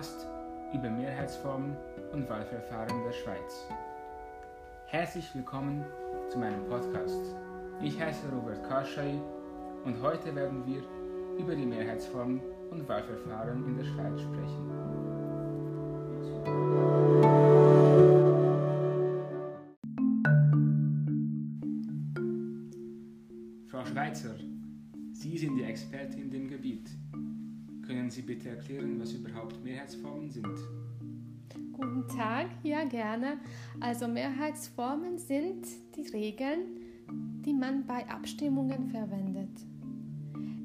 [0.00, 0.26] Podcast
[0.72, 1.76] über Mehrheitsformen
[2.14, 3.66] und Wahlverfahren der Schweiz.
[4.86, 5.84] Herzlich willkommen
[6.30, 7.34] zu meinem Podcast.
[7.82, 9.20] Ich heiße Robert Karschei
[9.84, 10.82] und heute werden wir
[11.38, 14.70] über die Mehrheitsformen und Wahlverfahren in der Schweiz sprechen.
[23.68, 24.34] Frau Schweizer,
[25.12, 26.88] Sie sind die Expertin in dem Gebiet.
[28.10, 30.44] Können Sie bitte erklären, was überhaupt Mehrheitsformen sind?
[31.72, 33.38] Guten Tag, ja gerne.
[33.78, 36.80] Also Mehrheitsformen sind die Regeln,
[37.44, 39.64] die man bei Abstimmungen verwendet.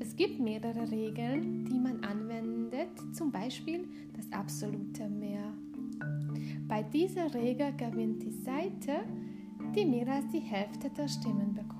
[0.00, 3.86] Es gibt mehrere Regeln, die man anwendet, zum Beispiel
[4.16, 5.52] das absolute Mehr.
[6.66, 9.04] Bei dieser Regel gewinnt die Seite,
[9.76, 11.73] die mehr als die Hälfte der Stimmen bekommt.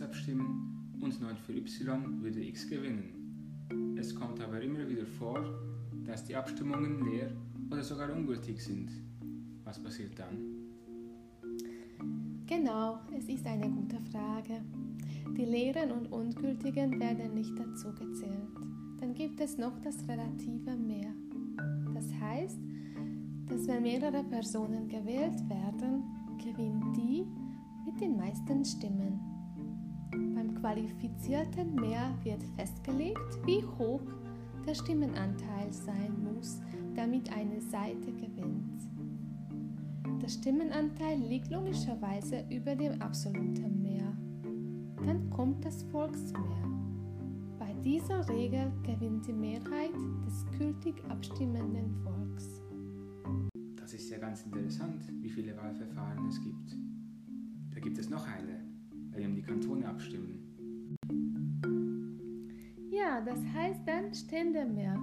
[0.00, 3.96] Abstimmen und 9 für y, würde x gewinnen.
[3.98, 5.44] Es kommt aber immer wieder vor,
[6.06, 7.30] dass die Abstimmungen leer
[7.70, 8.90] oder sogar ungültig sind.
[9.64, 10.36] Was passiert dann?
[12.46, 14.60] Genau, es ist eine gute Frage.
[15.36, 18.50] Die leeren und ungültigen werden nicht dazu gezählt.
[19.00, 21.12] Dann gibt es noch das relative Mehr.
[21.94, 22.58] Das heißt,
[23.48, 26.04] dass wenn mehrere Personen gewählt werden,
[26.38, 27.24] gewinnt die
[27.86, 29.31] mit den meisten Stimmen.
[30.62, 34.00] Qualifizierten Mehr wird festgelegt, wie hoch
[34.64, 36.60] der Stimmenanteil sein muss,
[36.94, 38.86] damit eine Seite gewinnt.
[40.22, 44.16] Der Stimmenanteil liegt logischerweise über dem absoluten Mehr.
[45.04, 46.64] Dann kommt das Volksmehr.
[47.58, 52.62] Bei dieser Regel gewinnt die Mehrheit des gültig abstimmenden Volks.
[53.74, 56.76] Das ist ja ganz interessant, wie viele Wahlverfahren es gibt.
[57.74, 58.64] Da gibt es noch eine,
[59.10, 60.51] bei dem die Kantone abstimmen.
[63.32, 64.94] Das heißt dann Ständemehr.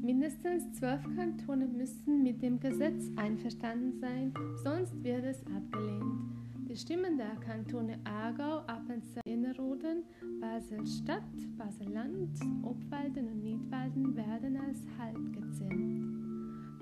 [0.00, 4.32] Mindestens zwölf Kantone müssen mit dem Gesetz einverstanden sein,
[4.64, 6.22] sonst wird es abgelehnt.
[6.70, 10.04] Die Stimmen der Kantone Aargau, Appenzell Innerrhoden,
[10.40, 11.20] Basel-Stadt,
[11.58, 16.02] Basel-Land, Obwalden und Nidwalden werden als halb gezählt.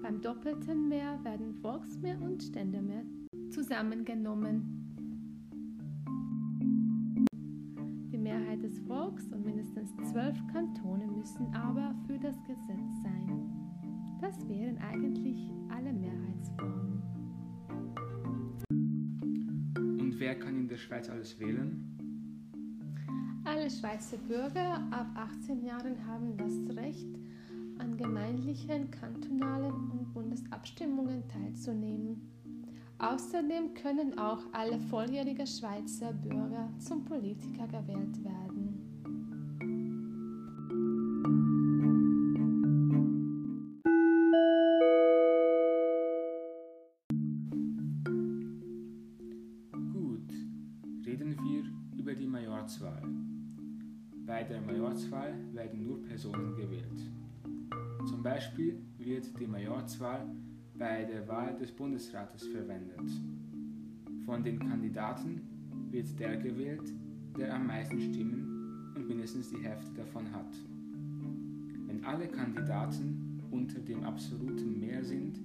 [0.00, 3.02] Beim doppelten Mehr werden Volksmehr und Ständemehr
[3.50, 4.84] zusammengenommen.
[8.12, 9.33] Die Mehrheit des Volks
[9.64, 13.50] mindestens zwölf Kantone müssen aber für das Gesetz sein.
[14.20, 17.02] Das wären eigentlich alle Mehrheitsformen.
[19.78, 21.90] Und wer kann in der Schweiz alles wählen?
[23.44, 27.08] Alle Schweizer Bürger ab 18 Jahren haben das Recht,
[27.78, 32.30] an gemeindlichen, kantonalen und Bundesabstimmungen teilzunehmen.
[32.98, 38.93] Außerdem können auch alle volljährige Schweizer Bürger zum Politiker gewählt werden.
[52.64, 53.02] Majorzwahl.
[54.24, 57.12] Bei der Majorzwahl werden nur Personen gewählt.
[58.06, 60.26] Zum Beispiel wird die Majorzwahl
[60.74, 63.02] bei der Wahl des Bundesrates verwendet.
[64.24, 65.42] Von den Kandidaten
[65.90, 66.90] wird der gewählt,
[67.36, 70.56] der am meisten Stimmen und mindestens die Hälfte davon hat.
[71.86, 75.38] Wenn alle Kandidaten unter dem absoluten Mehr sind,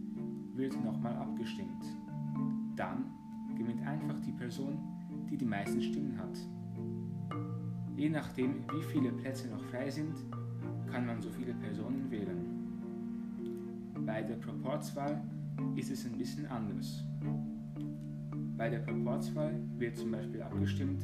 [0.55, 1.83] wird nochmal abgestimmt.
[2.77, 3.11] Dann
[3.57, 4.79] gewinnt einfach die Person,
[5.29, 6.39] die die meisten Stimmen hat.
[7.99, 10.15] Je nachdem, wie viele Plätze noch frei sind,
[10.89, 12.45] kann man so viele Personen wählen.
[14.05, 15.21] Bei der Proporzwahl
[15.75, 17.03] ist es ein bisschen anders.
[18.55, 21.03] Bei der Proporzwahl wird zum Beispiel abgestimmt,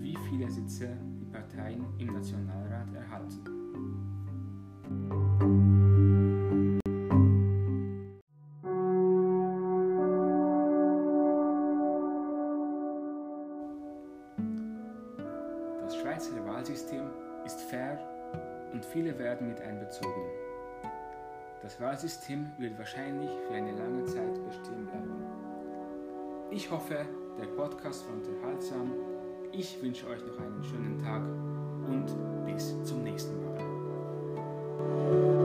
[0.00, 3.55] wie viele Sitze die Parteien im Nationalrat erhalten.
[15.86, 17.04] Das Schweizer Wahlsystem
[17.44, 17.96] ist fair
[18.72, 20.20] und viele werden mit einbezogen.
[21.62, 25.24] Das Wahlsystem wird wahrscheinlich für eine lange Zeit bestehen bleiben.
[26.50, 27.06] Ich hoffe,
[27.38, 28.94] der Podcast war unterhaltsam.
[29.52, 31.22] Ich wünsche euch noch einen schönen Tag
[31.86, 35.35] und bis zum nächsten Mal.